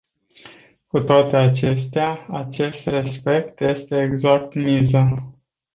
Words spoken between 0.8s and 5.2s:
Cu toate acestea, acest respect este exact miza.